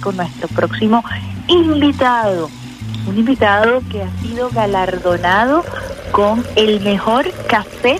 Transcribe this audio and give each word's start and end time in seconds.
con 0.00 0.16
nuestro 0.16 0.48
próximo 0.48 1.04
invitado. 1.48 2.48
Un 3.06 3.18
invitado 3.18 3.82
que 3.90 4.02
ha 4.02 4.10
sido 4.22 4.48
galardonado 4.48 5.64
con 6.12 6.42
el 6.56 6.80
mejor 6.80 7.30
café 7.46 7.98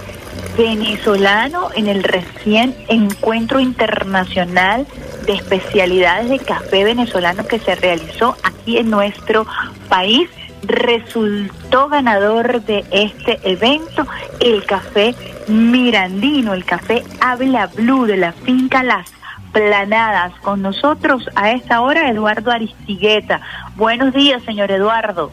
venezolano 0.56 1.68
en 1.76 1.88
el 1.88 2.02
recién 2.02 2.74
encuentro 2.88 3.60
internacional 3.60 4.86
de 5.26 5.34
especialidades 5.34 6.30
de 6.30 6.38
café 6.38 6.82
venezolano 6.84 7.46
que 7.46 7.58
se 7.58 7.74
realizó 7.74 8.36
aquí 8.43 8.79
en 8.79 8.88
nuestro 8.88 9.46
país. 9.90 10.30
Resultó 10.62 11.88
ganador 11.88 12.62
de 12.62 12.86
este 12.90 13.38
evento 13.43 14.06
el 14.40 14.64
café 14.64 15.14
Mirandino, 15.46 16.54
el 16.54 16.64
café 16.64 17.04
Habla 17.20 17.66
Blue 17.66 18.06
de 18.06 18.16
la 18.16 18.32
finca 18.32 18.82
Las 18.82 19.11
Planadas. 19.53 20.32
Con 20.41 20.62
nosotros 20.62 21.29
a 21.34 21.52
esta 21.52 21.80
hora 21.80 22.09
Eduardo 22.09 22.51
Aristigueta. 22.51 23.41
Buenos 23.77 24.12
días, 24.12 24.43
señor 24.43 24.70
Eduardo. 24.70 25.30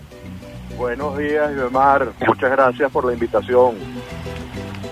Buenos 0.77 1.17
días, 1.17 1.51
Mar. 1.71 2.09
Muchas 2.25 2.51
gracias 2.51 2.91
por 2.91 3.05
la 3.05 3.13
invitación. 3.13 3.75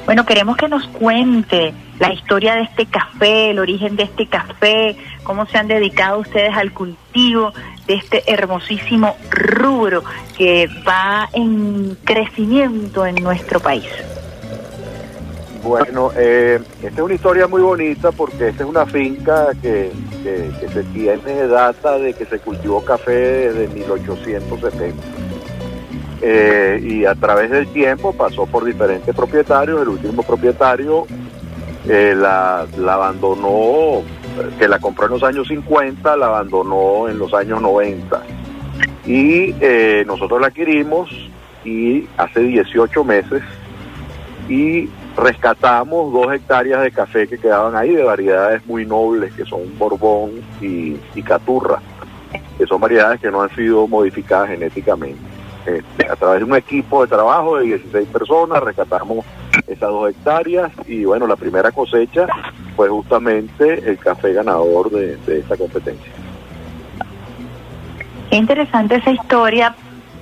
Bueno, 0.05 0.26
queremos 0.26 0.55
que 0.55 0.70
nos 0.70 0.88
cuente 0.88 1.73
la 1.99 2.13
historia 2.13 2.55
de 2.55 2.62
este 2.62 2.85
café, 2.85 3.49
el 3.49 3.59
origen 3.59 3.98
de 3.98 4.04
este 4.04 4.26
café, 4.27 4.95
cómo 5.23 5.46
se 5.48 5.57
han 5.57 5.68
dedicado 5.68 6.20
ustedes 6.20 6.55
al 6.55 6.71
cultivo 6.71 7.52
de 7.88 7.96
este 7.96 8.23
hermosísimo 8.32 9.18
rubro 9.30 10.04
que 10.38 10.70
va 10.88 11.27
en 11.34 11.98
crecimiento 12.05 13.05
en 13.05 13.16
nuestro 13.16 13.59
país. 13.59 13.85
Bueno, 15.67 16.12
eh, 16.16 16.62
esta 16.81 16.95
es 16.95 16.99
una 17.02 17.13
historia 17.13 17.45
muy 17.45 17.62
bonita 17.62 18.13
porque 18.13 18.48
esta 18.48 18.63
es 18.63 18.70
una 18.70 18.85
finca 18.85 19.49
que, 19.62 19.91
se 20.23 20.84
tiene 20.93 21.48
data 21.48 21.99
de 21.99 22.13
que 22.13 22.23
se 22.26 22.40
cultivó 22.40 22.84
café 22.85 23.52
desde 23.52 23.67
1870. 23.73 24.95
Eh, 26.21 26.79
y 26.82 27.04
a 27.04 27.15
través 27.15 27.51
del 27.51 27.68
tiempo 27.68 28.13
pasó 28.13 28.45
por 28.45 28.63
diferentes 28.63 29.13
propietarios. 29.13 29.82
El 29.82 29.90
último 29.90 30.23
propietario 30.23 31.05
eh, 31.85 32.15
la, 32.18 32.62
abandonó, 32.62 34.04
que 34.57 34.70
la 34.70 34.79
compró 34.79 35.07
en 35.07 35.12
los 35.12 35.23
años 35.23 35.49
50, 35.49 36.15
la 36.15 36.27
abandonó 36.27 37.10
en 37.10 37.20
los 37.20 37.34
años 37.34 37.62
90. 37.62 38.23
Y 39.05 39.54
nosotros 40.05 40.40
la 40.40 40.48
adquirimos 40.48 41.10
y 41.65 42.07
hace 42.15 42.40
18 42.40 43.04
meses 43.04 43.43
y 44.48 44.90
rescatamos 45.18 46.13
dos 46.13 46.32
hectáreas 46.32 46.84
de 46.84 46.91
café 46.91 47.27
que 47.27 47.40
quedaban 47.40 47.76
ahí 47.76 47.93
de 47.93 48.04
variedades 48.04 48.65
muy 48.68 48.85
nobles 48.85 49.34
que 49.34 49.46
son 49.46 49.62
Borbón 49.77 50.41
y, 50.62 50.96
Caturra, 51.23 51.82
que 52.57 52.65
son 52.68 52.79
variedades 52.79 53.20
que 53.20 53.32
no 53.32 53.41
han 53.41 53.54
sido 53.55 53.88
modificadas 53.88 54.49
genéticamente. 54.49 55.20
Este, 55.65 56.10
a 56.10 56.15
través 56.15 56.40
de 56.40 56.45
un 56.45 56.55
equipo 56.55 57.01
de 57.01 57.07
trabajo 57.10 57.57
de 57.57 57.65
16 57.65 58.07
personas 58.07 58.63
rescatamos 58.63 59.26
esas 59.68 59.90
dos 59.90 60.10
hectáreas 60.10 60.71
y 60.85 61.04
bueno, 61.04 61.27
la 61.27 61.35
primera 61.35 61.71
cosecha 61.71 62.27
fue 62.76 62.88
justamente 62.88 63.90
el 63.90 63.98
café 63.98 64.31
ganador 64.31 64.90
de, 64.91 65.18
de 65.18 65.40
esta 65.40 65.57
competencia. 65.57 66.13
Qué 68.29 68.35
interesante 68.38 68.95
esa 68.95 69.12
historia. 69.12 69.75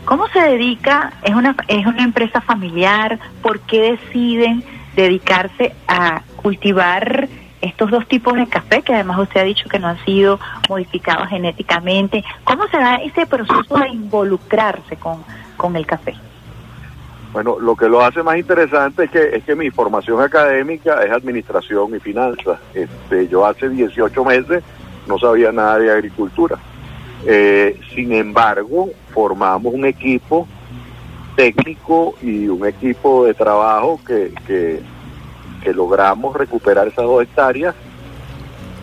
¿Cómo 0.06 0.28
se 0.30 0.40
dedica? 0.40 1.14
¿Es 1.24 1.36
una, 1.36 1.56
es 1.68 1.86
una 1.86 2.04
empresa 2.04 2.40
familiar? 2.42 3.20
¿Por 3.42 3.60
qué 3.62 3.98
deciden 3.98 4.64
dedicarse 4.96 5.74
a 5.88 6.22
cultivar 6.38 7.28
estos 7.62 7.90
dos 7.90 8.08
tipos 8.08 8.36
de 8.36 8.48
café, 8.48 8.82
que 8.82 8.94
además 8.94 9.20
usted 9.20 9.42
ha 9.42 9.44
dicho 9.44 9.68
que 9.70 9.80
no 9.80 9.88
han 9.88 10.04
sido 10.06 10.40
modificados 10.70 11.30
genéticamente. 11.30 12.24
¿Cómo 12.44 12.68
se 12.68 12.78
da 12.78 12.96
ese 12.98 13.26
proceso 13.26 13.78
de 13.78 13.90
involucrarse 13.90 14.98
con, 14.98 15.24
con 15.58 15.76
el 15.76 15.86
café? 15.86 16.14
Bueno, 17.34 17.60
lo 17.60 17.76
que 17.76 17.90
lo 17.90 18.02
hace 18.02 18.24
más 18.24 18.38
interesante 18.38 19.06
es 19.06 19.12
que, 19.12 19.36
es 19.36 19.44
que 19.44 19.56
mi 19.56 19.70
formación 19.70 20.22
académica 20.22 21.04
es 21.04 21.12
administración 21.12 21.94
y 21.96 22.00
finanzas. 22.00 22.60
Este, 22.74 23.28
yo 23.28 23.46
hace 23.46 23.68
18 23.68 24.24
meses 24.24 24.64
no 25.08 25.20
sabía 25.20 25.52
nada 25.52 25.80
de 25.80 25.92
agricultura. 25.92 26.58
Eh, 27.26 27.80
sin 27.94 28.14
embargo, 28.14 28.90
formamos 29.14 29.74
un 29.74 29.86
equipo 29.86 30.48
técnico 31.36 32.16
y 32.22 32.48
un 32.48 32.66
equipo 32.66 33.26
de 33.26 33.34
trabajo 33.34 34.00
que, 34.06 34.34
que, 34.48 34.82
logramos 35.74 36.36
recuperar 36.36 36.88
esas 36.88 37.06
dos 37.06 37.24
hectáreas 37.24 37.74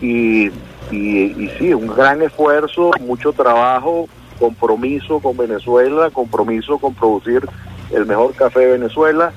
y, 0.01 0.47
y, 0.91 1.49
sí, 1.57 1.73
un 1.73 1.87
gran 1.87 2.21
esfuerzo, 2.21 2.91
mucho 2.99 3.31
trabajo, 3.31 4.09
compromiso 4.37 5.21
con 5.21 5.37
Venezuela, 5.37 6.09
compromiso 6.09 6.77
con 6.77 6.93
producir 6.93 7.47
el 7.89 8.05
mejor 8.05 8.33
café 8.33 8.59
de 8.59 8.71
Venezuela 8.73 9.31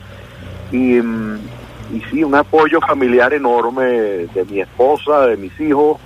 y, 0.72 0.96
y 0.96 2.02
sí, 2.10 2.24
un 2.24 2.34
apoyo 2.34 2.80
familiar 2.80 3.32
enorme 3.32 3.84
de 3.84 4.44
mi 4.50 4.60
esposa, 4.60 5.28
de 5.28 5.36
mis 5.36 5.60
hijos, 5.60 6.00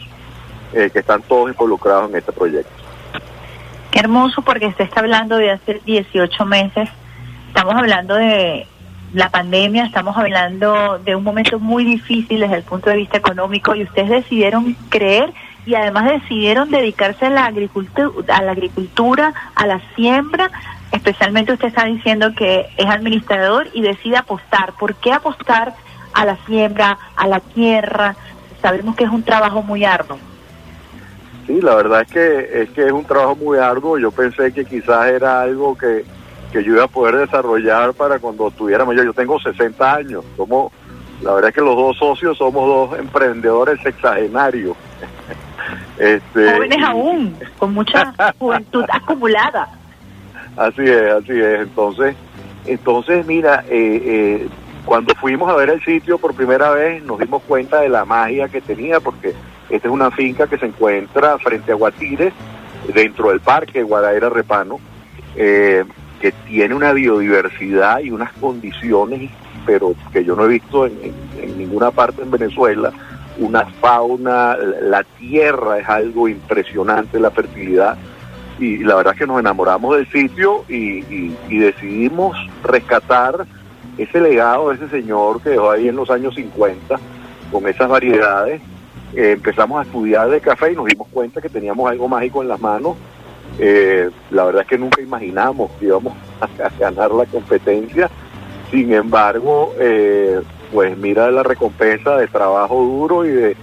eh, 0.75 0.91
que 0.93 0.99
están 0.99 1.23
todos 1.23 1.51
involucrados 1.51 2.11
en 2.11 2.17
este 2.17 2.33
proyecto. 2.33 2.80
Hermoso 4.01 4.43
porque 4.43 4.67
usted 4.67 4.85
está 4.85 5.01
hablando 5.01 5.37
de 5.37 5.51
hace 5.51 5.81
18 5.85 6.47
meses 6.47 6.89
Estamos 7.51 7.75
hablando 7.75 8.15
de 8.15 8.69
la 9.13 9.29
pandemia, 9.29 9.85
estamos 9.85 10.17
hablando 10.17 11.01
de 11.01 11.17
un 11.17 11.25
momento 11.25 11.59
muy 11.59 11.85
difícil 11.85 12.39
desde 12.39 12.59
el 12.59 12.63
punto 12.63 12.91
de 12.91 12.97
vista 12.97 13.19
económico 13.19 13.75
y 13.75 13.83
ustedes 13.83 14.09
decidieron 14.09 14.77
creer 14.89 15.33
y 15.67 15.75
además 15.75 16.13
decidieron 16.13 16.71
dedicarse 16.71 17.27
a 17.27 17.31
la 17.31 17.47
agricultura, 17.47 18.25
a 18.33 18.43
la 18.43 18.53
agricultura, 18.53 19.35
a 19.57 19.67
la 19.67 19.81
siembra. 19.97 20.49
Especialmente 20.93 21.53
usted 21.53 21.69
está 21.69 21.87
diciendo 21.87 22.35
que 22.37 22.69
es 22.77 22.87
administrador 22.87 23.67
y 23.75 23.83
decide 23.83 24.19
apostar. 24.19 24.73
¿Por 24.79 24.95
qué 24.95 25.13
apostar 25.13 25.75
a 26.15 26.25
la 26.25 26.37
siembra, 26.47 26.99
a 27.17 27.27
la 27.27 27.41
tierra? 27.41 28.15
Sabemos 28.63 28.95
que 28.95 29.05
es 29.05 29.11
un 29.11 29.25
trabajo 29.25 29.61
muy 29.63 29.85
arduo. 29.85 30.19
Sí, 31.51 31.61
la 31.61 31.75
verdad 31.75 32.03
es 32.03 32.13
que 32.13 32.63
es 32.63 32.71
que 32.71 32.87
es 32.87 32.93
un 32.93 33.05
trabajo 33.05 33.35
muy 33.35 33.59
arduo. 33.59 33.99
Yo 33.99 34.13
pensé 34.13 34.53
que 34.53 34.65
quizás 34.65 35.09
era 35.09 35.41
algo 35.41 35.77
que 35.77 36.05
que 36.53 36.63
yo 36.63 36.75
iba 36.75 36.85
a 36.85 36.89
poder 36.89 37.17
desarrollar 37.17 37.93
para 37.95 38.21
cuando 38.21 38.53
tuviéramos 38.53 38.95
yo. 38.95 39.03
Yo 39.03 39.13
tengo 39.13 39.41
60 39.41 39.95
años, 39.95 40.25
somos, 40.37 40.73
la 41.23 41.35
verdad 41.35 41.49
es 41.49 41.55
que 41.57 41.61
los 41.61 41.75
dos 41.75 41.97
socios 41.97 42.39
somos 42.39 42.67
dos 42.69 42.99
emprendedores 43.01 43.81
sexagenarios. 43.83 44.77
este, 45.99 46.53
Jóvenes 46.53 46.85
aún, 46.85 47.37
con 47.59 47.75
mucha 47.75 48.15
juventud 48.39 48.85
acumulada. 48.93 49.69
Así 50.57 50.83
es, 50.83 51.13
así 51.13 51.33
es. 51.33 51.63
Entonces, 51.63 52.15
entonces 52.65 53.27
mira, 53.27 53.65
eh, 53.69 54.03
eh, 54.05 54.49
cuando 54.85 55.17
fuimos 55.17 55.51
a 55.51 55.57
ver 55.57 55.71
el 55.71 55.85
sitio 55.85 56.17
por 56.17 56.33
primera 56.33 56.71
vez 56.71 57.03
nos 57.03 57.19
dimos 57.19 57.43
cuenta 57.43 57.81
de 57.81 57.89
la 57.89 58.05
magia 58.05 58.49
que 58.49 58.61
tenía, 58.61 59.01
porque 59.01 59.35
esta 59.71 59.89
es 59.89 59.93
una 59.95 60.11
finca 60.11 60.47
que 60.47 60.59
se 60.59 60.67
encuentra 60.67 61.39
frente 61.39 61.73
a 61.73 61.77
Guatires, 61.77 62.33
dentro 62.93 63.31
del 63.31 63.41
parque 63.41 63.83
Guadaira 63.83 64.29
Repano. 64.29 64.79
Eh, 65.37 65.85
que 66.21 66.33
tiene 66.47 66.75
una 66.75 66.93
biodiversidad 66.93 68.01
y 68.01 68.11
unas 68.11 68.33
condiciones, 68.35 69.31
pero 69.67 69.95
que 70.13 70.25
yo 70.25 70.37
no 70.37 70.45
he 70.45 70.49
visto 70.49 70.87
en, 70.87 71.15
ninguna 71.57 71.91
parte 71.91 72.23
en 72.23 72.31
Venezuela, 72.31 72.93
una 73.39 73.65
fauna, 73.65 74.57
la 74.57 75.03
tierra 75.19 75.79
es 75.79 75.89
algo 75.89 76.29
impresionante, 76.29 77.19
la 77.19 77.31
fertilidad, 77.31 77.97
y 78.59 78.79
la 78.79 78.97
verdad 78.97 79.15
es 79.15 79.21
que 79.21 79.27
nos 79.27 79.41
enamoramos 79.41 79.97
del 79.97 80.07
sitio 80.13 80.65
y, 80.69 81.01
decidimos 81.49 82.37
rescatar 82.63 83.47
ese 83.97 84.21
legado 84.21 84.69
de 84.69 84.77
ese 84.77 84.89
señor 84.89 85.43
que 85.43 85.51
dejó 85.51 85.71
ahí 85.71 85.89
en 85.89 85.97
los 85.97 86.11
años 86.11 86.35
50 86.35 86.99
con 87.51 87.67
esas 87.67 87.89
variedades. 87.89 88.61
Eh, 89.15 89.33
empezamos 89.33 89.81
a 89.81 89.83
estudiar 89.83 90.31
de 90.31 90.41
café 90.41 90.73
y 90.73 90.77
nos 90.77 90.87
dimos 90.87 91.09
cuenta 91.09 91.41
que 91.41 91.49
teníamos 91.49 91.91
algo 91.91 92.09
mágico 92.09 92.43
en 92.43 92.49
las 92.49 92.61
manos 92.61 92.97
eh, 93.59 94.11
la 94.31 94.45
verdad 94.45 94.63
es 94.63 94.69
que 94.69 94.79
nunca 94.79 95.03
imaginamos 95.03 95.71
que 95.73 95.87
íbamos 95.87 96.15
a, 96.41 96.69
ganar 96.79 97.11
la 97.11 97.27
competencia. 97.27 98.11
Sin 98.71 98.93
embargo, 98.93 99.75
eh, 99.79 100.41
pues 100.73 100.97
mira 100.97 101.31
la 101.31 101.43
recompensa 101.43 102.17
de 102.17 102.29
trabajo 102.29 102.77
duro 102.77 103.27
y 103.27 103.31
de, 103.31 103.57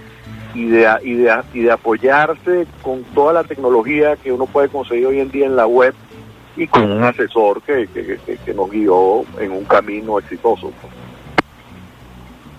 y 0.54 0.66
de, 0.66 0.88
y 1.02 1.14
de, 1.14 1.34
y 1.54 1.60
de 1.60 1.72
apoyarse 1.72 2.66
con 2.82 3.02
toda 3.14 3.32
la 3.32 3.44
tecnología 3.44 4.16
que 4.16 4.32
uno 4.32 4.46
puede 4.46 4.68
conseguir 4.68 5.06
hoy 5.06 5.20
en 5.20 5.30
día 5.30 5.46
en 5.46 5.56
la 5.56 5.66
web 5.66 5.94
y 6.56 6.66
con 6.66 6.90
un 6.90 7.04
asesor 7.04 7.62
que, 7.62 7.88
que, 7.88 8.54
nos 8.54 8.70
guió 8.70 9.24
en 9.40 9.52
un 9.52 9.64
camino 9.64 10.18
exitoso. 10.18 10.72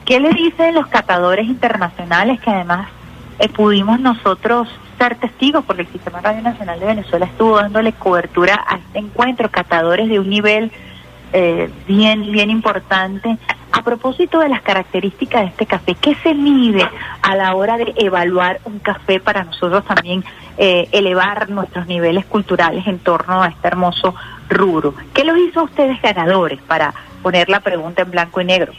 ¿Qué 0.09 0.19
le 0.19 0.31
dicen 0.31 0.73
los 0.73 0.87
catadores 0.87 1.45
internacionales 1.45 2.41
que 2.41 2.49
además 2.49 2.89
eh, 3.37 3.47
pudimos 3.47 3.99
nosotros 3.99 4.67
ser 4.97 5.13
testigos, 5.17 5.63
porque 5.63 5.83
el 5.83 5.87
Sistema 5.89 6.19
Radio 6.19 6.41
Nacional 6.41 6.79
de 6.79 6.87
Venezuela 6.87 7.27
estuvo 7.27 7.57
dándole 7.57 7.93
cobertura 7.93 8.59
a 8.67 8.77
este 8.77 8.97
encuentro, 8.97 9.51
catadores 9.51 10.09
de 10.09 10.19
un 10.19 10.27
nivel 10.27 10.71
eh, 11.31 11.69
bien, 11.87 12.31
bien 12.31 12.49
importante 12.49 13.37
A 13.71 13.83
propósito 13.83 14.39
de 14.39 14.49
las 14.49 14.63
características 14.63 15.41
de 15.41 15.47
este 15.49 15.67
café, 15.67 15.93
¿qué 15.93 16.15
se 16.23 16.33
mide 16.33 16.89
a 17.21 17.35
la 17.35 17.53
hora 17.53 17.77
de 17.77 17.93
evaluar 17.97 18.61
un 18.65 18.79
café 18.79 19.19
para 19.19 19.43
nosotros 19.43 19.85
también 19.85 20.23
eh, 20.57 20.89
elevar 20.91 21.51
nuestros 21.51 21.85
niveles 21.85 22.25
culturales 22.25 22.87
en 22.87 22.97
torno 22.97 23.43
a 23.43 23.49
este 23.49 23.67
hermoso 23.67 24.15
rubro? 24.49 24.95
¿Qué 25.13 25.23
los 25.23 25.37
hizo 25.37 25.59
a 25.59 25.63
ustedes 25.65 26.01
ganadores 26.01 26.59
para 26.63 26.95
poner 27.21 27.47
la 27.47 27.59
pregunta 27.59 28.01
en 28.01 28.09
blanco 28.09 28.41
y 28.41 28.45
negro? 28.45 28.73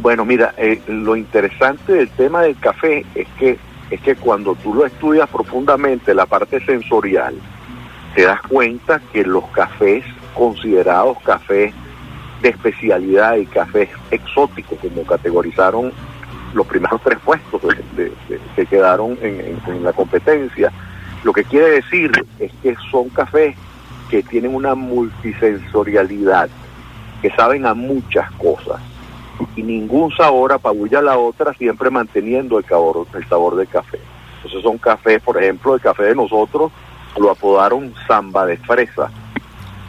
Bueno, 0.00 0.24
mira, 0.24 0.54
eh, 0.56 0.80
lo 0.86 1.16
interesante 1.16 1.92
del 1.92 2.08
tema 2.10 2.42
del 2.42 2.58
café 2.58 3.04
es 3.14 3.28
que 3.38 3.58
es 3.90 4.00
que 4.00 4.16
cuando 4.16 4.54
tú 4.54 4.72
lo 4.72 4.86
estudias 4.86 5.28
profundamente, 5.28 6.14
la 6.14 6.24
parte 6.24 6.64
sensorial, 6.64 7.34
te 8.14 8.22
das 8.22 8.40
cuenta 8.40 9.02
que 9.12 9.22
los 9.22 9.44
cafés 9.48 10.02
considerados 10.32 11.18
cafés 11.20 11.74
de 12.40 12.48
especialidad 12.48 13.36
y 13.36 13.44
cafés 13.44 13.90
exóticos, 14.10 14.78
como 14.78 15.04
categorizaron 15.04 15.92
los 16.54 16.66
primeros 16.66 17.02
tres 17.02 17.18
puestos 17.22 17.60
que 18.56 18.66
quedaron 18.66 19.18
en, 19.20 19.84
la 19.84 19.92
competencia, 19.92 20.72
lo 21.22 21.34
que 21.34 21.44
quiere 21.44 21.82
decir 21.82 22.10
es 22.38 22.50
que 22.62 22.74
son 22.90 23.10
cafés 23.10 23.54
que 24.08 24.22
tienen 24.22 24.54
una 24.54 24.74
multisensorialidad, 24.74 26.48
que 27.20 27.30
saben 27.32 27.66
a 27.66 27.74
muchas 27.74 28.30
cosas 28.32 28.80
y 29.56 29.62
ningún 29.62 30.14
sabor 30.14 30.52
apabulla 30.52 31.02
la 31.02 31.18
otra, 31.18 31.52
siempre 31.54 31.90
manteniendo 31.90 32.58
el 32.58 32.64
sabor, 32.64 33.06
el 33.14 33.28
sabor 33.28 33.56
del 33.56 33.68
café. 33.68 33.98
Entonces 34.36 34.62
son 34.62 34.78
cafés, 34.78 35.20
por 35.22 35.40
ejemplo, 35.40 35.74
el 35.74 35.80
café 35.80 36.04
de 36.04 36.14
nosotros 36.14 36.72
lo 37.18 37.30
apodaron 37.30 37.94
samba 38.06 38.46
de 38.46 38.56
fresa. 38.56 39.10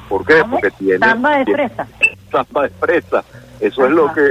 ¿Por 0.09 0.25
qué? 0.25 0.43
Porque 0.49 0.71
tiene 0.71 0.99
samba 0.99 1.37
de 1.37 1.45
fresa. 1.45 1.87
Samba 2.31 2.63
de 2.63 2.69
fresa. 2.69 3.23
Eso 3.59 3.85
es 3.85 3.91
lo 3.91 4.13
que 4.13 4.21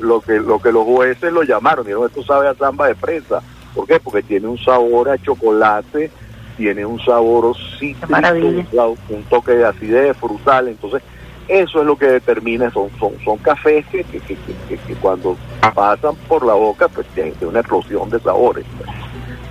lo, 0.00 0.20
que 0.20 0.38
lo 0.38 0.60
que 0.60 0.70
los 0.70 0.84
jueces 0.84 1.32
lo 1.32 1.42
llamaron. 1.42 1.84
Dijeron, 1.84 2.06
esto 2.06 2.22
sabe 2.22 2.48
a 2.48 2.54
samba 2.54 2.88
de 2.88 2.94
fresa. 2.94 3.40
¿Por 3.74 3.86
qué? 3.86 3.98
Porque 3.98 4.22
tiene 4.22 4.46
un 4.46 4.58
sabor 4.58 5.08
a 5.08 5.18
chocolate, 5.18 6.10
tiene 6.56 6.84
un 6.84 7.00
sabor 7.00 7.56
cítrico, 7.78 8.14
un, 8.14 8.96
un 9.08 9.22
toque 9.24 9.52
de 9.52 9.64
acidez 9.64 10.16
frutal. 10.16 10.68
Entonces, 10.68 11.02
eso 11.48 11.80
es 11.80 11.86
lo 11.86 11.96
que 11.96 12.06
determina, 12.06 12.70
son, 12.70 12.88
son, 12.98 13.12
son 13.24 13.38
cafés 13.38 13.84
que, 13.86 14.04
que, 14.04 14.20
que, 14.26 14.94
cuando 15.00 15.36
pasan 15.74 16.14
por 16.28 16.44
la 16.44 16.54
boca, 16.54 16.88
pues 16.88 17.06
tienen 17.08 17.34
una 17.42 17.60
explosión 17.60 18.08
de 18.10 18.20
sabores. 18.20 18.64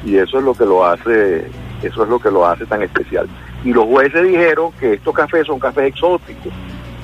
Y 0.06 0.18
eso 0.18 0.40
es 0.40 0.44
lo 0.44 0.54
que 0.54 0.66
lo 0.66 0.86
hace, 0.86 1.46
eso 1.84 2.04
es 2.04 2.10
lo 2.10 2.20
que 2.20 2.32
lo 2.32 2.46
hace 2.46 2.66
tan 2.66 2.82
especial. 2.82 3.28
Y 3.64 3.74
los 3.74 3.86
jueces 3.86 4.24
dijeron 4.24 4.72
que 4.80 4.94
estos 4.94 5.14
cafés 5.14 5.46
son 5.46 5.60
cafés 5.60 5.90
exóticos. 5.90 6.54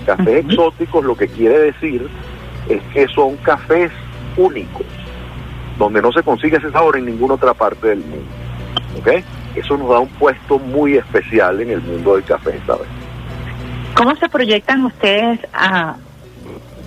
Cafés 0.05 0.45
exóticos 0.45 1.03
lo 1.03 1.15
que 1.15 1.27
quiere 1.27 1.59
decir 1.59 2.07
es 2.69 2.81
que 2.93 3.07
son 3.09 3.35
cafés 3.37 3.91
únicos, 4.35 4.85
donde 5.77 6.01
no 6.01 6.11
se 6.11 6.23
consigue 6.23 6.57
ese 6.57 6.71
sabor 6.71 6.97
en 6.97 7.05
ninguna 7.05 7.35
otra 7.35 7.53
parte 7.53 7.87
del 7.87 7.99
mundo. 7.99 8.25
¿Ok? 8.99 9.23
Eso 9.55 9.77
nos 9.77 9.89
da 9.89 9.99
un 9.99 10.09
puesto 10.09 10.59
muy 10.59 10.95
especial 10.97 11.61
en 11.61 11.71
el 11.71 11.81
mundo 11.81 12.15
del 12.15 12.23
café, 12.23 12.59
¿sabes? 12.65 12.87
¿Cómo 13.97 14.15
se 14.15 14.29
proyectan 14.29 14.85
ustedes 14.85 15.39
a 15.53 15.95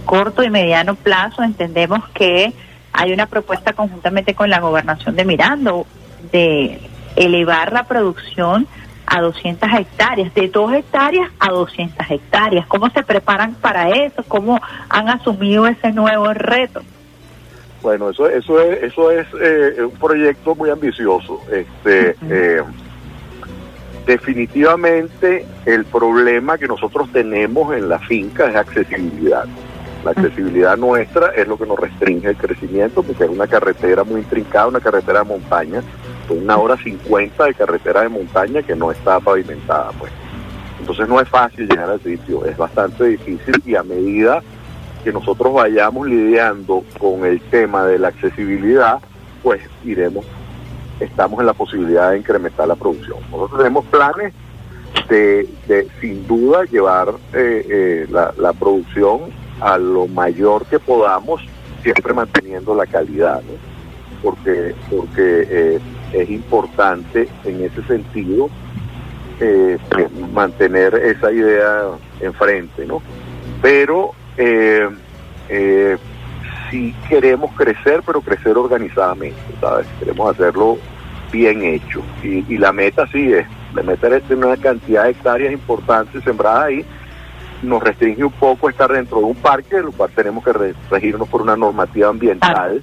corto 0.05 0.45
y 0.45 0.51
mediano 0.51 0.95
plazo? 0.95 1.43
Entendemos 1.43 2.09
que 2.11 2.53
hay 2.93 3.13
una 3.13 3.27
propuesta 3.27 3.73
conjuntamente 3.73 4.35
con 4.35 4.49
la 4.49 4.61
gobernación 4.61 5.17
de 5.17 5.25
Mirando 5.25 5.87
de 6.31 6.81
elevar 7.17 7.73
la 7.73 7.83
producción 7.89 8.69
a 9.07 9.21
200 9.23 9.69
hectáreas, 9.73 10.33
de 10.35 10.47
2 10.47 10.73
hectáreas 10.75 11.29
a 11.41 11.51
200 11.51 12.11
hectáreas. 12.11 12.65
¿Cómo 12.69 12.89
se 12.91 13.03
preparan 13.03 13.55
para 13.55 13.91
eso? 13.91 14.23
¿Cómo 14.29 14.61
han 14.89 15.09
asumido 15.09 15.67
ese 15.67 15.91
nuevo 15.91 16.33
reto? 16.33 16.83
Bueno, 17.83 18.11
eso, 18.11 18.29
eso 18.29 18.61
es, 18.61 18.85
eso 18.85 19.11
es 19.11 19.27
eh, 19.41 19.83
un 19.83 19.99
proyecto 19.99 20.55
muy 20.55 20.71
ambicioso. 20.71 21.41
Este, 21.51 22.15
Definitivamente 24.11 25.47
el 25.67 25.85
problema 25.85 26.59
que 26.59 26.67
nosotros 26.67 27.13
tenemos 27.13 27.73
en 27.73 27.89
la 27.89 28.01
finca 28.01 28.51
es 28.51 28.57
accesibilidad. 28.57 29.45
La 30.05 30.11
accesibilidad 30.11 30.77
nuestra 30.77 31.29
es 31.29 31.47
lo 31.47 31.57
que 31.57 31.65
nos 31.65 31.79
restringe 31.79 32.31
el 32.31 32.37
crecimiento, 32.37 33.05
porque 33.05 33.23
es 33.23 33.31
una 33.31 33.47
carretera 33.47 34.03
muy 34.03 34.23
intrincada, 34.23 34.67
una 34.67 34.81
carretera 34.81 35.21
de 35.21 35.27
montaña, 35.27 35.85
una 36.29 36.57
hora 36.57 36.77
50 36.77 37.45
de 37.45 37.55
carretera 37.55 38.01
de 38.03 38.09
montaña 38.09 38.63
que 38.63 38.75
no 38.75 38.91
está 38.91 39.21
pavimentada. 39.21 39.93
pues 39.97 40.11
Entonces 40.81 41.09
no 41.09 41.21
es 41.21 41.29
fácil 41.29 41.69
llegar 41.69 41.91
al 41.91 42.01
sitio, 42.01 42.45
es 42.47 42.57
bastante 42.57 43.05
difícil 43.05 43.63
y 43.65 43.77
a 43.77 43.85
medida 43.85 44.43
que 45.05 45.13
nosotros 45.13 45.55
vayamos 45.55 46.09
lidiando 46.09 46.83
con 46.99 47.25
el 47.25 47.41
tema 47.43 47.87
de 47.87 48.01
la 48.01 48.09
accesibilidad, 48.09 48.99
pues 49.45 49.63
iremos 49.85 50.27
estamos 51.01 51.41
en 51.41 51.47
la 51.47 51.55
posibilidad 51.55 52.11
de 52.11 52.19
incrementar 52.19 52.69
la 52.69 52.77
producción. 52.77 53.19
Nosotros 53.31 53.59
tenemos 53.59 53.85
planes 53.87 54.33
de, 55.09 55.89
sin 56.01 56.27
duda, 56.27 56.65
llevar 56.65 57.09
eh, 57.33 57.67
eh, 57.69 58.07
la, 58.11 58.53
producción 58.53 59.23
a 59.61 59.79
lo 59.79 60.07
mayor 60.07 60.67
que 60.67 60.79
podamos, 60.79 61.41
siempre 61.83 62.13
manteniendo 62.13 62.75
la 62.75 62.87
calidad, 62.87 63.43
porque, 64.23 64.75
porque 64.91 65.47
eh, 65.51 65.81
es 66.13 66.31
importante 66.31 67.29
en 67.45 67.65
ese 67.65 67.83
sentido 67.85 68.51
mantener 70.35 70.95
esa 70.95 71.33
idea 71.33 71.85
enfrente, 72.21 72.85
¿no? 72.85 73.01
Pero 73.63 74.13
si 76.71 76.95
queremos 77.09 77.53
crecer, 77.53 78.03
pero 78.07 78.21
crecer 78.21 78.57
organizadamente, 78.57 79.39
¿sabes? 79.61 79.87
Queremos 79.99 80.31
hacerlo 80.31 80.79
bien 81.33 81.63
hecho. 81.63 82.03
Y, 82.23 82.59
la 82.59 82.73
meta 82.73 83.07
sí 83.09 83.33
es, 83.33 83.47
la 83.75 83.83
meta 83.83 84.09
es 84.09 84.23
tener 84.25 84.45
una 84.45 84.57
cantidad 84.57 85.05
de 85.05 85.11
hectáreas 85.11 85.53
importantes 85.53 86.23
sembradas 86.25 86.65
ahí. 86.65 86.85
Nos 87.63 87.83
restringe 87.83 88.25
un 88.25 88.33
poco 88.33 88.71
estar 88.71 88.91
dentro 88.91 89.19
de 89.19 89.25
un 89.25 89.35
parque, 89.35 89.81
lo 89.81 89.93
cual 89.93 90.11
tenemos 90.15 90.43
que 90.45 90.53
regirnos 90.91 91.29
por 91.29 91.43
una 91.43 91.57
normativa 91.57 92.09
ambiental 92.09 92.83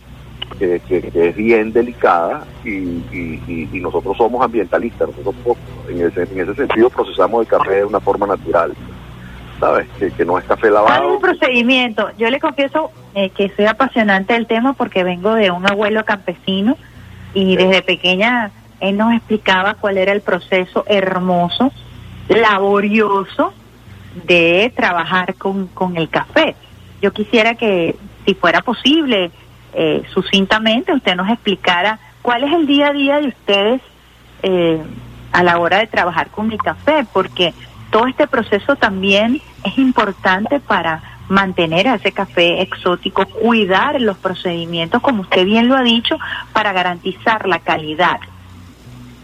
que, 0.60 0.82
es 1.14 1.36
bien 1.36 1.74
delicada 1.74 2.46
y, 2.64 3.80
nosotros 3.82 4.18
somos 4.18 4.44
ambientalistas, 4.44 5.10
nosotros 5.10 5.58
en 5.90 6.06
ese, 6.06 6.24
en 6.24 6.40
ese 6.40 6.56
sentido 6.56 6.90
procesamos 6.90 7.42
el 7.42 7.48
café 7.48 7.76
de 7.76 7.86
una 7.86 8.00
forma 8.00 8.28
natural. 8.28 8.74
¿Sabes? 9.60 9.88
Que, 10.16 10.26
no 10.26 10.38
es 10.38 10.46
café 10.46 10.70
lavado. 10.70 10.88
¿Cuál 10.88 11.08
es 11.08 11.14
el 11.14 11.20
procedimiento? 11.20 12.10
Yo 12.18 12.30
le 12.30 12.40
confieso 12.40 12.92
eh, 13.16 13.30
que 13.32 13.52
soy 13.56 13.66
apasionante 13.66 14.34
del 14.34 14.48
tema 14.48 14.74
porque 14.74 15.04
vengo 15.04 15.34
de 15.34 15.52
un 15.52 15.66
abuelo 15.70 16.06
campesino 16.06 16.78
y 17.34 17.56
desde 17.56 17.82
pequeña 17.82 18.52
él 18.80 18.98
nos 18.98 19.14
explicaba 19.14 19.76
cuál 19.76 19.98
era 19.98 20.12
el 20.12 20.22
proceso 20.22 20.84
hermoso, 20.88 21.72
laborioso 22.28 23.54
de 24.26 24.72
trabajar 24.76 25.36
con, 25.36 25.68
con 25.68 25.98
el 25.98 26.10
café. 26.10 26.56
Yo 27.02 27.12
quisiera 27.12 27.56
que, 27.56 27.96
si 28.26 28.34
fuera 28.34 28.62
posible, 28.62 29.32
eh, 29.74 30.04
sucintamente 30.14 30.94
usted 30.94 31.16
nos 31.16 31.30
explicara 31.30 32.00
cuál 32.22 32.44
es 32.44 32.54
el 32.54 32.66
día 32.66 32.88
a 32.88 32.94
día 32.94 33.20
de 33.20 33.28
ustedes 33.28 33.82
eh, 34.44 34.82
a 35.32 35.44
la 35.44 35.60
hora 35.60 35.80
de 35.80 35.88
trabajar 35.88 36.30
con 36.30 36.52
el 36.52 36.58
café, 36.58 37.06
porque 37.14 37.54
todo 37.92 38.08
este 38.08 38.28
proceso 38.28 38.76
también 38.76 39.42
es 39.64 39.78
importante 39.78 40.60
para 40.60 41.02
mantener 41.30 41.88
a 41.88 41.96
ese 41.96 42.12
café 42.12 42.62
exótico, 42.62 43.26
cuidar 43.26 44.00
los 44.00 44.18
procedimientos, 44.18 45.02
como 45.02 45.22
usted 45.22 45.46
bien 45.46 45.68
lo 45.68 45.76
ha 45.76 45.84
dicho, 45.84 46.18
para 46.54 46.72
garantizar 46.74 47.48
la 47.48 47.60
calidad. 47.60 48.20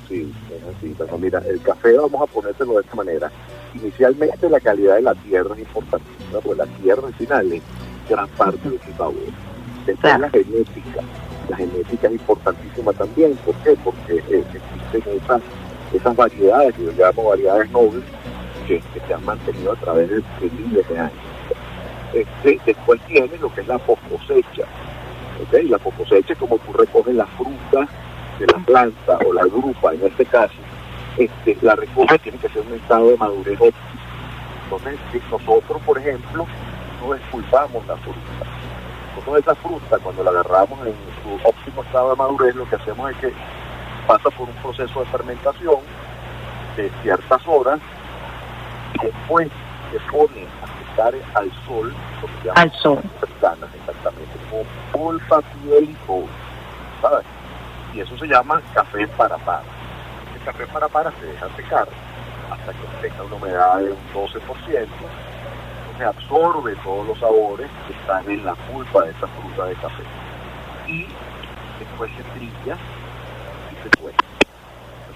Sí, 0.10 0.32
es 0.52 1.08
así. 1.08 1.20
mira, 1.20 1.42
el 1.48 1.62
café 1.62 1.98
vamos 1.98 2.22
a 2.22 2.32
ponérselo 2.32 2.74
de 2.76 2.82
esta 2.82 2.96
manera. 2.96 3.32
Inicialmente 3.74 4.50
la 4.50 4.60
calidad 4.60 4.96
de 4.96 5.02
la 5.02 5.16
tierra 5.16 5.56
es 5.56 5.62
importantísima, 5.62 6.40
porque 6.44 6.58
la 6.58 6.66
tierra 6.66 7.08
al 7.08 7.14
final 7.14 7.54
es 7.54 7.62
gran 8.10 8.28
parte 8.30 8.70
de 8.70 8.80
su 8.86 8.92
sabor. 8.98 9.16
Después 9.86 10.20
la 10.20 10.30
genética. 10.30 11.02
La 11.50 11.58
genética 11.58 12.08
es 12.08 12.14
importantísima 12.14 12.94
también. 12.94 13.36
¿Por 13.46 13.56
qué? 13.56 13.76
Porque 13.84 14.14
eh, 14.30 14.44
existen 14.54 15.16
esas, 15.22 15.42
esas 15.94 16.16
variedades, 16.16 16.76
que 16.76 16.86
yo 16.86 16.92
llamo 16.92 17.30
variedades 17.30 17.72
nobles, 17.72 18.04
que, 18.68 18.82
se 19.08 19.14
han 19.14 19.26
mantenido 19.26 19.74
a 19.74 19.76
través 19.76 20.10
de, 20.10 20.24
miles 20.42 20.88
de 20.88 21.00
años. 21.00 21.14
Este, 22.14 22.60
después 22.66 23.02
tiene 23.08 23.38
lo 23.38 23.54
que 23.54 23.62
es 23.62 23.68
la 23.68 23.78
poscosecha. 23.80 24.66
¿okay? 25.42 25.68
La 25.68 25.78
poscosecha 25.78 26.34
es 26.34 26.40
como 26.40 26.58
tú 26.60 26.74
recoges 26.74 27.16
la 27.16 27.26
fruta 27.26 27.88
de 28.40 28.48
la 28.48 28.60
planta 28.66 29.18
o 29.26 29.34
la 29.34 29.44
grupa, 29.44 29.94
en 29.94 30.06
este 30.06 30.26
caso, 30.26 30.56
este, 31.18 31.58
la 31.62 31.76
recoge 31.76 32.18
tiene 32.20 32.38
que 32.40 32.50
ser 32.50 32.64
un 32.66 32.74
estado 32.74 33.10
de 33.10 33.18
madurez 33.18 33.60
óptimo. 33.60 34.02
Entonces, 34.64 35.00
si 35.12 35.22
nosotros, 35.30 35.82
por 35.86 35.98
ejemplo, 36.00 36.48
no 37.02 37.16
expulsamos 37.16 37.86
la 37.86 37.96
fruta, 37.98 38.20
nosotros 39.16 39.40
esa 39.40 39.56
fruta, 39.56 39.98
cuando 40.00 40.24
la 40.24 40.32
agarramos 40.32 40.80
en 40.88 40.96
su 41.22 41.48
óptimo 41.48 41.84
estado 41.84 42.12
de 42.12 42.16
madurez, 42.16 42.56
lo 42.56 42.68
que 42.68 42.76
hacemos 42.76 43.12
es 43.12 43.18
que 43.18 43.34
pasa 44.08 44.30
por 44.32 44.50
un 44.50 44.56
proceso 44.56 45.00
de 45.00 45.06
fermentación 45.08 45.80
de 46.76 46.92
ciertas 47.04 47.42
horas, 47.48 47.80
después 49.02 49.50
se 49.92 50.00
pone 50.12 50.48
estar 50.90 51.14
al 51.36 51.52
sol, 51.66 51.94
al 52.56 52.72
sol. 52.74 53.00
exactamente, 53.24 54.38
con 54.50 54.66
pulpa, 54.92 55.42
piel 55.42 55.90
y 55.90 55.98
¿sabes? 57.02 57.26
Y 57.94 58.00
eso 58.00 58.18
se 58.18 58.28
llama 58.28 58.62
café 58.74 59.08
para 59.08 59.38
para. 59.38 59.64
El 60.36 60.44
café 60.46 60.66
para 60.68 60.88
para 60.88 61.12
se 61.12 61.26
deja 61.26 61.48
secar 61.56 61.88
hasta 62.52 62.72
que 62.72 63.08
tenga 63.08 63.24
una 63.24 63.36
humedad 63.36 63.78
de 63.80 63.92
un 63.92 64.14
12%, 64.14 64.88
se 65.98 66.04
absorbe 66.04 66.76
todos 66.84 67.08
los 67.08 67.20
sabores 67.20 67.70
que 67.88 67.94
están 67.94 68.30
en 68.30 68.46
la 68.46 68.56
pulpa 68.56 69.04
de 69.04 69.12
esa 69.12 69.28
fruta 69.28 69.66
de 69.66 69.76
café. 69.76 70.04
Y 70.88 71.08
después 71.80 72.12
se 72.16 72.24
trilla 72.38 72.78
y 73.72 73.84
se 73.84 73.90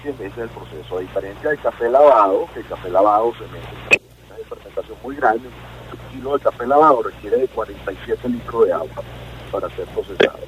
cuece. 0.02 0.26
Ese 0.26 0.26
es 0.26 0.38
el 0.38 0.48
proceso. 0.48 0.98
A 0.98 1.00
diferencia 1.00 1.50
del 1.50 1.58
café 1.60 1.88
lavado, 1.88 2.48
que 2.52 2.60
el 2.60 2.66
café 2.66 2.90
lavado 2.90 3.32
se 3.34 3.44
mete 3.44 3.96
en 3.96 4.36
una 4.36 4.48
fermentación 4.48 4.98
muy 5.02 5.16
grande, 5.16 5.48
un 5.48 6.12
kilo 6.12 6.36
de 6.36 6.44
café 6.44 6.66
lavado 6.66 7.02
requiere 7.02 7.38
de 7.38 7.48
47 7.48 8.28
litros 8.28 8.66
de 8.66 8.72
agua 8.72 9.02
para 9.50 9.68
ser 9.70 9.86
procesado. 9.86 10.38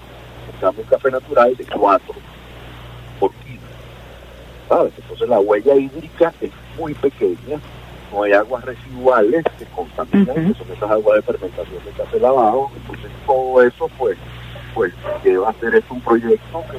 En 0.52 0.61
cambio, 0.61 0.83
un 0.83 0.90
café 0.90 1.11
natural 1.11 1.57
de 1.57 1.64
4 1.64 2.14
por 3.19 3.33
kilo. 3.35 3.61
¿Sabes? 4.69 4.92
Entonces 4.97 5.28
la 5.28 5.40
huella 5.40 5.75
hídrica 5.75 6.33
es 6.40 6.50
muy 6.78 6.95
pequeña, 6.95 7.59
no 8.12 8.23
hay 8.23 8.33
aguas 8.33 8.64
residuales 8.64 9.45
que 9.59 9.64
contaminan, 9.66 10.52
que 10.52 10.59
son 10.59 10.73
esas 10.73 10.90
aguas 10.90 11.16
de 11.16 11.23
fermentación 11.23 11.85
de 11.85 11.90
café 11.92 12.21
lavado. 12.21 12.71
Entonces 12.76 13.11
todo 13.26 13.62
eso 13.62 13.88
pues 13.99 14.16
pues 14.75 14.92
lleva 15.25 15.49
a 15.49 15.50
hacer 15.50 15.75
esto 15.75 15.95
un 15.95 16.00
proyecto 16.00 16.62
que 16.71 16.78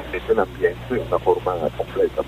transmite 0.00 0.32
el 0.32 0.40
ambiente 0.40 0.94
de 0.94 1.00
una 1.00 1.18
forma 1.18 1.54
completa. 1.76 2.22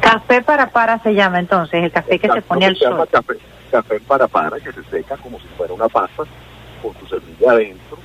Café 0.00 0.42
para 0.42 0.68
para 0.68 0.98
se 0.98 1.14
llama 1.14 1.40
entonces, 1.40 1.82
el 1.84 1.90
café 1.90 2.18
que 2.18 2.28
se 2.28 2.42
pone 2.42 2.66
al 2.66 2.76
sol. 2.76 3.08
Café, 3.10 3.38
café 3.70 4.00
para 4.00 4.28
para, 4.28 4.60
que 4.60 4.72
se 4.72 4.82
seca 4.84 5.16
como 5.16 5.38
si 5.40 5.46
fuera 5.56 5.72
una 5.72 5.88
pasta 5.88 6.24
con 6.82 6.94
su 7.00 7.06
semilla 7.06 7.52
adentro 7.52 7.98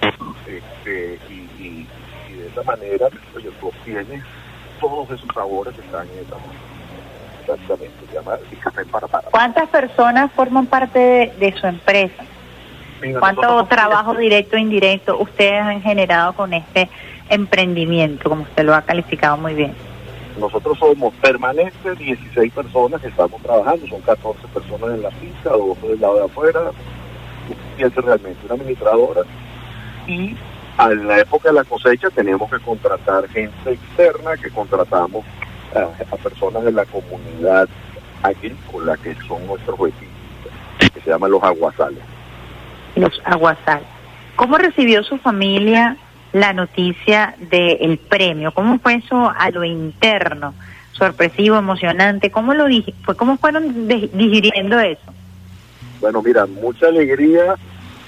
este, 0.48 1.20
y, 1.30 1.86
de 2.34 2.48
esa 2.48 2.64
manera 2.64 3.08
pues, 3.34 3.46
tú 3.60 3.68
obtienes 3.68 4.24
todos 4.80 5.10
esos 5.12 5.28
sabores 5.34 5.76
que 5.76 5.82
están 5.82 6.08
en 6.08 6.20
esa 6.26 6.36
Exactamente, 7.42 7.96
se 8.08 8.14
llama 8.14 8.38
café 8.62 8.86
para 8.86 9.08
para. 9.08 9.30
¿Cuántas 9.30 9.68
personas 9.70 10.32
forman 10.34 10.68
parte 10.68 11.34
de, 11.40 11.54
su 11.60 11.66
empresa? 11.66 12.24
¿Cuánto 13.20 13.66
trabajo 13.66 14.14
directo 14.14 14.56
e 14.56 14.60
indirecto 14.60 15.18
ustedes 15.20 15.62
han 15.62 15.82
generado 15.82 16.34
con 16.34 16.54
este 16.54 16.90
emprendimiento, 17.30 18.30
como 18.30 18.44
usted 18.44 18.64
lo 18.64 18.74
ha 18.74 18.82
calificado 18.82 19.38
muy 19.38 19.54
bien? 19.54 19.74
Nosotros 20.40 20.78
somos 20.80 21.14
permanentes 21.16 21.98
16 21.98 22.54
personas 22.54 23.02
que 23.02 23.08
estamos 23.08 23.42
trabajando, 23.42 23.88
son 23.88 24.02
14 24.02 24.48
personas 24.48 24.90
en 24.96 25.02
la 25.02 25.10
pista, 25.10 25.50
dos 25.50 25.82
del 25.82 26.00
lado 26.00 26.16
de 26.16 26.26
afuera, 26.26 26.72
piensa 27.76 28.02
realmente 28.02 28.40
una 28.46 28.56
administradora. 28.56 29.22
Y 30.08 30.36
en 30.80 31.08
la 31.08 31.20
época 31.20 31.50
de 31.50 31.56
la 31.56 31.64
cosecha 31.64 32.10
tenemos 32.10 32.50
que 32.50 32.60
contratar 32.60 33.28
gente 33.30 33.72
externa, 33.72 34.38
que 34.38 34.50
contratamos 34.50 35.26
a, 35.76 36.16
personas 36.18 36.64
de 36.64 36.72
la 36.72 36.86
comunidad 36.86 37.68
agrícola, 38.24 38.98
que 38.98 39.16
son 39.28 39.46
nuestros 39.46 39.78
vecinos, 39.78 40.14
que 40.94 41.02
se 41.02 41.10
llaman 41.10 41.32
los 41.32 41.44
aguasales. 41.44 42.00
Los 42.96 43.22
aguasales. 43.26 43.88
¿Cómo 44.36 44.58
recibió 44.58 45.04
su 45.04 45.18
familia 45.18 45.98
la 46.34 46.54
noticia 46.54 47.36
del 47.50 47.98
premio? 47.98 48.52
¿Cómo 48.54 48.80
fue 48.80 48.96
eso 48.96 49.32
a 49.36 49.50
lo 49.52 49.64
interno? 49.64 50.54
Sorpresivo, 50.94 51.58
emocionante. 51.58 52.32
¿Cómo 52.32 52.54
lo 52.54 52.66
dije? 52.66 52.94
¿Cómo 53.18 53.38
fueron 53.38 53.88
digiriendo 53.88 54.80
eso? 54.80 55.14
Bueno, 56.02 56.22
mira, 56.22 56.46
mucha 56.46 56.88
alegría, 56.88 57.56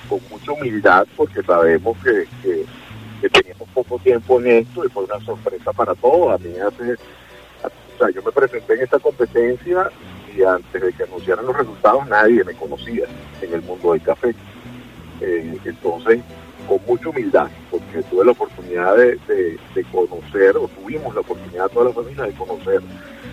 con 0.07 0.19
mucha 0.29 0.51
humildad, 0.51 1.05
porque 1.15 1.41
sabemos 1.43 1.97
que, 2.03 2.27
que, 2.41 3.29
teníamos 3.29 3.69
poco 3.69 3.99
tiempo 3.99 4.39
en 4.39 4.47
esto 4.47 4.85
y 4.85 4.89
fue 4.89 5.03
una 5.03 5.19
sorpresa 5.23 5.71
para 5.73 5.93
todos. 5.95 6.33
A 6.33 6.37
mí 6.43 6.53
hace 6.59 6.97
yo 8.09 8.23
me 8.23 8.31
presenté 8.31 8.73
en 8.73 8.81
esta 8.81 8.99
competencia 8.99 9.91
y 10.35 10.43
antes 10.43 10.81
de 10.81 10.93
que 10.93 11.03
anunciaran 11.03 11.45
los 11.45 11.55
resultados 11.55 12.07
nadie 12.07 12.43
me 12.43 12.53
conocía 12.53 13.05
en 13.41 13.53
el 13.53 13.61
mundo 13.61 13.91
del 13.91 14.01
café. 14.01 14.33
Eh, 15.19 15.57
entonces, 15.65 16.21
con 16.68 16.80
mucha 16.86 17.10
humildad, 17.10 17.50
porque 17.70 18.03
tuve 18.03 18.25
la 18.25 18.32
oportunidad 18.32 18.96
de, 18.98 19.20
conocer, 19.91 20.58
o 20.58 20.68
tuvimos 20.68 21.13
la 21.13 21.22
oportunidad 21.22 21.70
toda 21.70 21.86
la 21.86 21.94
familia 21.94 22.24
de 22.24 22.34
conocer 22.34 22.82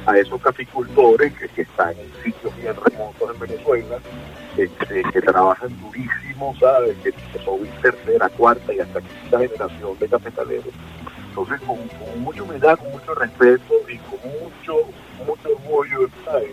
a 0.07 0.19
esos 0.19 0.41
caficultores 0.41 1.33
que, 1.35 1.63
están 1.63 1.91
en 1.91 2.25
sitios 2.25 2.57
bien 2.57 2.75
remotos 2.75 3.31
en 3.35 3.41
Venezuela, 3.41 3.99
que, 4.57 5.21
trabajan 5.23 5.71
durísimo, 5.81 6.55
¿sabes? 6.59 6.97
Que, 7.03 7.13
son 7.45 7.61
tercera, 7.83 8.29
cuarta 8.31 8.73
y 8.73 8.81
hasta 8.81 9.01
quinta 9.01 9.39
generación 9.39 9.99
de 9.99 10.09
cafetaleros 10.09 10.75
entonces, 11.39 11.61
con, 11.69 11.79
mucha 12.21 12.43
humildad, 12.43 12.79
con 12.79 12.91
mucho 12.91 13.15
respeto 13.15 13.75
y 13.89 13.97
con 13.99 14.19
mucho, 14.29 14.89
mucho 15.25 15.49
orgullo, 15.49 16.09
¿sabes? 16.25 16.51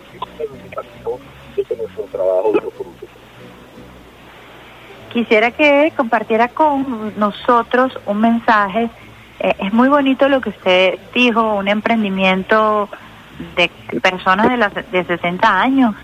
de 1.56 1.64
que 1.64 1.76
nuestro 1.76 2.04
trabajo 2.04 2.52
de 2.52 2.60
los 2.60 2.74
frutos. 2.74 3.08
Quisiera 5.16 5.50
que 5.50 5.94
compartiera 5.96 6.48
con 6.48 7.14
nosotros 7.18 7.98
un 8.04 8.20
mensaje. 8.20 8.90
Eh, 9.40 9.56
es 9.60 9.72
muy 9.72 9.88
bonito 9.88 10.28
lo 10.28 10.42
que 10.42 10.50
usted 10.50 10.98
dijo, 11.14 11.54
un 11.54 11.68
emprendimiento 11.68 12.90
de 13.56 13.70
personas 14.02 14.50
de, 14.50 14.58
las, 14.58 14.74
de 14.74 15.04
60 15.06 15.62
años 15.62 15.94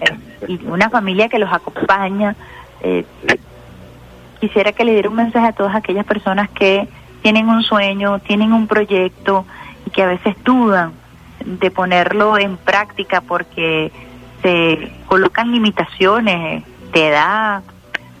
eh, 0.00 0.18
y 0.48 0.66
una 0.66 0.90
familia 0.90 1.28
que 1.28 1.38
los 1.38 1.52
acompaña. 1.52 2.34
Eh, 2.80 3.04
quisiera 4.40 4.72
que 4.72 4.84
le 4.84 4.94
diera 4.94 5.10
un 5.10 5.14
mensaje 5.14 5.46
a 5.46 5.52
todas 5.52 5.76
aquellas 5.76 6.04
personas 6.04 6.50
que 6.50 6.88
tienen 7.22 7.48
un 7.48 7.62
sueño, 7.62 8.18
tienen 8.18 8.52
un 8.52 8.66
proyecto 8.66 9.46
y 9.86 9.90
que 9.90 10.02
a 10.02 10.06
veces 10.06 10.34
dudan 10.42 10.90
de 11.44 11.70
ponerlo 11.70 12.36
en 12.36 12.56
práctica 12.56 13.20
porque 13.20 13.92
se 14.42 14.90
colocan 15.06 15.52
limitaciones 15.52 16.64
de 16.92 17.08
edad, 17.10 17.62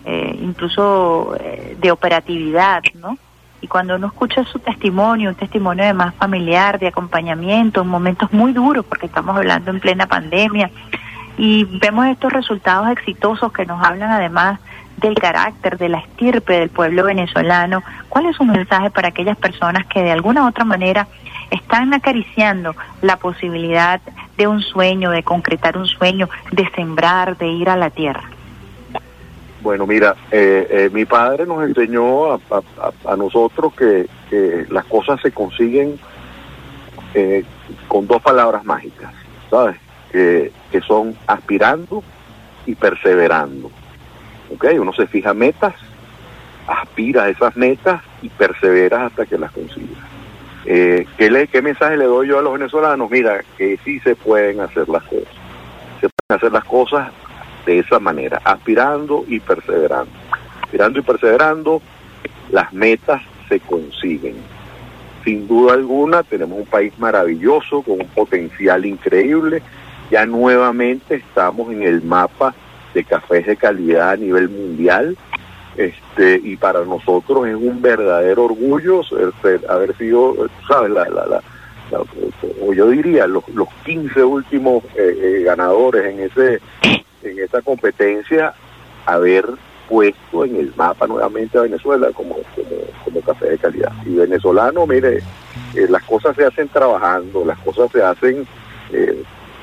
eh, 0.06 0.38
incluso 0.40 1.36
eh, 1.40 1.76
de 1.80 1.90
operatividad, 1.90 2.80
¿no? 2.94 3.18
Y 3.60 3.66
cuando 3.66 3.96
uno 3.96 4.06
escucha 4.06 4.44
su 4.44 4.60
testimonio, 4.60 5.30
un 5.30 5.34
testimonio 5.34 5.84
de 5.84 5.94
más 5.94 6.14
familiar, 6.14 6.78
de 6.78 6.86
acompañamiento, 6.86 7.82
en 7.82 7.88
momentos 7.88 8.32
muy 8.32 8.52
duros, 8.52 8.84
porque 8.84 9.06
estamos 9.06 9.36
hablando 9.36 9.72
en 9.72 9.80
plena 9.80 10.06
pandemia, 10.06 10.70
y 11.36 11.64
vemos 11.64 12.06
estos 12.06 12.32
resultados 12.32 12.88
exitosos 12.90 13.52
que 13.52 13.66
nos 13.66 13.84
hablan 13.84 14.12
además 14.12 14.60
del 14.98 15.16
carácter, 15.16 15.76
de 15.76 15.88
la 15.88 15.98
estirpe 15.98 16.60
del 16.60 16.70
pueblo 16.70 17.02
venezolano. 17.02 17.82
¿Cuál 18.08 18.26
es 18.26 18.36
su 18.36 18.44
mensaje 18.44 18.90
para 18.90 19.08
aquellas 19.08 19.36
personas 19.36 19.86
que 19.86 20.02
de 20.02 20.12
alguna 20.12 20.44
u 20.44 20.48
otra 20.48 20.64
manera 20.64 21.08
están 21.50 21.92
acariciando 21.94 22.76
la 23.02 23.16
posibilidad 23.16 24.00
de 24.36 24.46
un 24.46 24.62
sueño, 24.62 25.10
de 25.10 25.24
concretar 25.24 25.76
un 25.76 25.86
sueño, 25.86 26.28
de 26.52 26.70
sembrar, 26.76 27.36
de 27.36 27.48
ir 27.48 27.68
a 27.68 27.76
la 27.76 27.90
tierra? 27.90 28.35
Bueno, 29.66 29.84
mira, 29.84 30.14
eh, 30.30 30.64
eh, 30.70 30.90
mi 30.92 31.06
padre 31.06 31.44
nos 31.44 31.64
enseñó 31.64 32.34
a, 32.34 33.16
nosotros 33.16 33.74
que, 33.74 34.06
las 34.70 34.84
cosas 34.84 35.20
se 35.20 35.32
consiguen 35.32 35.98
eh, 37.14 37.42
con 37.88 38.06
dos 38.06 38.22
palabras 38.22 38.64
mágicas, 38.64 39.12
¿sabes? 39.50 39.74
Que, 40.12 40.52
que 40.70 40.80
son 40.82 41.16
aspirando 41.26 42.04
y 42.64 42.76
perseverando. 42.76 43.72
¿okay? 44.54 44.78
Uno 44.78 44.92
se 44.92 45.08
fija 45.08 45.34
metas, 45.34 45.74
aspira 46.68 47.24
a 47.24 47.30
esas 47.30 47.56
metas 47.56 48.02
y 48.22 48.28
persevera 48.28 49.06
hasta 49.06 49.26
que 49.26 49.36
las 49.36 49.50
consiga. 49.50 49.98
Eh, 50.64 51.08
¿qué, 51.18 51.28
le, 51.28 51.48
¿Qué 51.48 51.60
mensaje 51.60 51.96
le 51.96 52.04
doy 52.04 52.28
yo 52.28 52.38
a 52.38 52.42
los 52.42 52.52
venezolanos? 52.52 53.10
Mira, 53.10 53.42
que 53.58 53.80
sí 53.84 53.98
se 53.98 54.14
pueden 54.14 54.60
hacer 54.60 54.88
las 54.88 55.02
cosas. 55.02 55.34
Se 56.00 56.08
pueden 56.08 56.38
hacer 56.38 56.52
las 56.52 56.64
cosas 56.64 57.10
de 57.66 57.80
esa 57.80 57.98
manera, 57.98 58.40
aspirando 58.44 59.24
y 59.28 59.40
perseverando. 59.40 60.12
Aspirando 60.62 61.00
y 61.00 61.02
perseverando, 61.02 61.82
las 62.50 62.72
metas 62.72 63.20
se 63.48 63.60
consiguen. 63.60 64.36
Sin 65.24 65.48
duda 65.48 65.74
alguna, 65.74 66.22
tenemos 66.22 66.60
un 66.60 66.66
país 66.66 66.96
maravilloso, 66.98 67.82
con 67.82 68.00
un 68.00 68.06
potencial 68.08 68.86
increíble. 68.86 69.62
Ya 70.10 70.24
nuevamente 70.24 71.16
estamos 71.16 71.72
en 71.72 71.82
el 71.82 72.02
mapa 72.02 72.54
de 72.94 73.04
cafés 73.04 73.46
de 73.46 73.56
calidad 73.56 74.10
a 74.10 74.16
nivel 74.16 74.48
mundial. 74.48 75.16
Este, 75.76 76.40
y 76.42 76.56
para 76.56 76.84
nosotros 76.84 77.46
es 77.48 77.54
un 77.54 77.82
verdadero 77.82 78.44
orgullo 78.44 79.02
haber 79.68 79.94
sido, 79.98 80.48
sabes, 80.66 80.90
la, 80.90 81.04
la, 81.10 81.26
la, 81.26 81.42
o 82.62 82.72
yo 82.72 82.88
diría, 82.88 83.26
los, 83.26 83.46
los 83.50 83.68
15 83.84 84.24
últimos 84.24 84.84
eh, 84.96 85.18
eh, 85.20 85.42
ganadores 85.44 86.06
en 86.06 86.20
ese 86.20 86.60
en 87.30 87.38
esa 87.40 87.62
competencia, 87.62 88.54
haber 89.04 89.46
puesto 89.88 90.44
en 90.44 90.56
el 90.56 90.72
mapa 90.76 91.06
nuevamente 91.06 91.58
a 91.58 91.62
Venezuela 91.62 92.08
como, 92.12 92.36
como, 93.04 93.20
café 93.20 93.50
de 93.50 93.58
calidad. 93.58 93.92
Y 94.04 94.14
venezolano, 94.14 94.86
mire, 94.86 95.18
eh, 95.74 95.86
las 95.88 96.02
cosas 96.04 96.34
se 96.36 96.44
hacen 96.44 96.68
trabajando, 96.68 97.44
las 97.44 97.58
cosas 97.58 97.90
se 97.92 98.02
hacen 98.02 98.46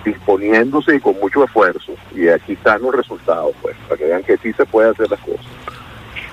disponiéndose 0.03 0.95
y 0.95 0.99
con 0.99 1.19
mucho 1.19 1.43
esfuerzo. 1.43 1.93
Y 2.15 2.27
aquí 2.27 2.53
están 2.53 2.81
los 2.81 2.93
resultados, 2.95 3.53
pues, 3.61 3.75
para 3.87 3.97
que 3.97 4.05
vean 4.05 4.23
que 4.23 4.37
sí 4.37 4.53
se 4.53 4.65
puede 4.65 4.89
hacer 4.91 5.09
las 5.09 5.19
cosas. 5.19 5.45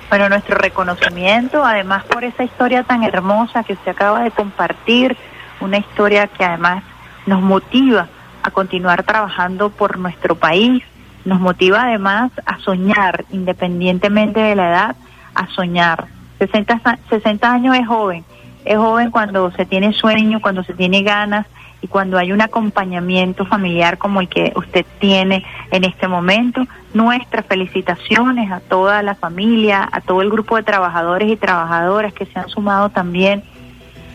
Bueno, 0.09 0.27
nuestro 0.27 0.57
reconocimiento, 0.57 1.63
además 1.63 2.03
por 2.03 2.25
esa 2.25 2.43
historia 2.43 2.83
tan 2.83 3.03
hermosa 3.03 3.63
que 3.63 3.77
se 3.77 3.89
acaba 3.89 4.23
de 4.23 4.31
compartir, 4.31 5.15
una 5.61 5.77
historia 5.77 6.27
que 6.27 6.43
además 6.43 6.83
nos 7.25 7.41
motiva 7.41 8.07
a 8.43 8.51
continuar 8.51 9.03
trabajando 9.03 9.69
por 9.69 9.97
nuestro 9.97 10.35
país, 10.35 10.83
nos 11.25 11.39
motiva 11.39 11.83
además 11.83 12.31
a 12.45 12.59
soñar, 12.59 13.25
independientemente 13.31 14.39
de 14.39 14.55
la 14.55 14.69
edad, 14.69 14.95
a 15.35 15.47
soñar. 15.47 16.05
60, 16.39 16.97
60 17.09 17.51
años 17.51 17.77
es 17.77 17.87
joven, 17.87 18.25
es 18.65 18.77
joven 18.77 19.11
cuando 19.11 19.51
se 19.51 19.65
tiene 19.65 19.93
sueño, 19.93 20.41
cuando 20.41 20.63
se 20.63 20.73
tiene 20.73 21.03
ganas 21.03 21.45
y 21.81 21.87
cuando 21.87 22.17
hay 22.17 22.31
un 22.31 22.41
acompañamiento 22.41 23.45
familiar 23.45 23.97
como 23.97 24.21
el 24.21 24.29
que 24.29 24.53
usted 24.55 24.85
tiene 24.99 25.43
en 25.71 25.83
este 25.83 26.07
momento. 26.07 26.65
Nuestras 26.93 27.45
felicitaciones 27.45 28.51
a 28.51 28.59
toda 28.59 29.01
la 29.01 29.15
familia, 29.15 29.87
a 29.91 30.01
todo 30.01 30.21
el 30.21 30.29
grupo 30.29 30.55
de 30.55 30.63
trabajadores 30.63 31.31
y 31.31 31.37
trabajadoras 31.37 32.13
que 32.13 32.25
se 32.25 32.39
han 32.39 32.49
sumado 32.49 32.89
también 32.89 33.43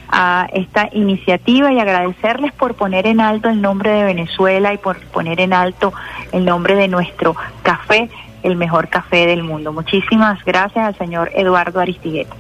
a 0.09 0.49
esta 0.53 0.89
iniciativa 0.93 1.73
y 1.73 1.81
agradecerles 1.81 2.53
por 2.53 2.75
poner 2.75 3.07
en 3.07 3.21
alto 3.21 3.49
el 3.49 3.61
nombre 3.61 3.91
de 3.91 4.05
Venezuela 4.05 4.73
y 4.73 4.79
por 4.79 4.99
poner 5.07 5.41
en 5.41 5.53
alto 5.53 5.93
el 6.33 6.45
nombre 6.45 6.77
de 6.77 6.89
nuestro 6.89 7.35
café, 7.63 8.09
el 8.43 8.57
mejor 8.57 8.89
café 8.89 9.27
del 9.27 9.43
mundo. 9.43 9.73
Muchísimas 9.73 10.45
gracias 10.45 10.87
al 10.87 10.97
señor 10.97 11.31
Eduardo 11.35 11.81
Aristigueta. 11.81 12.35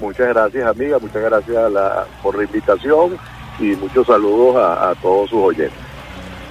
Muchas 0.00 0.28
gracias 0.28 0.66
amiga, 0.66 0.98
muchas 0.98 1.22
gracias 1.22 1.72
por 2.22 2.36
la 2.36 2.44
invitación 2.44 3.16
y 3.58 3.74
muchos 3.76 4.06
saludos 4.06 4.56
a, 4.56 4.94
todos 5.00 5.30
sus 5.30 5.40
oyentes. 5.40 5.78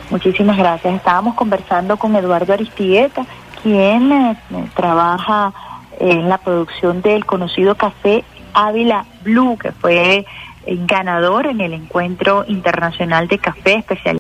Muchísimas 0.10 0.58
gracias. 0.58 0.96
Estábamos 0.96 1.36
conversando 1.36 1.98
con 1.98 2.16
Eduardo 2.16 2.54
Aristigueta, 2.54 3.26
quien 3.64 4.12
eh, 4.12 4.38
trabaja 4.76 5.52
en 6.00 6.30
la 6.30 6.38
producción 6.38 7.02
del 7.02 7.26
conocido 7.26 7.76
café 7.76 8.24
Ávila 8.56 9.06
Blue, 9.24 9.58
que 9.58 9.72
fue 9.72 10.26
ganador 10.66 11.46
en 11.48 11.62
el 11.62 11.74
encuentro 11.74 12.46
internacional 12.48 13.28
de 13.28 13.38
café 13.38 13.76
especial. 13.76 14.14